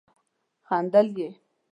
[0.67, 1.29] خندل يې.